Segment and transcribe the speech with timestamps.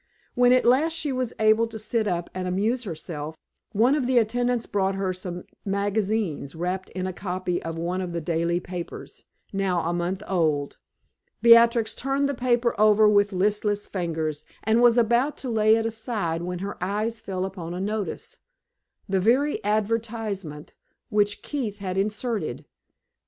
[0.33, 3.35] When at last she was able to sit up and amuse herself,
[3.71, 8.11] one of the attendants brought her some magazines, wrapped in a copy of one of
[8.11, 10.79] the daily papers now a month old.
[11.43, 16.41] Beatrix turned the paper over with listless fingers, and was about to lay it aside
[16.41, 18.37] when her eyes fell upon a notice
[19.07, 20.73] the very advertisement
[21.09, 22.65] which Keith had inserted.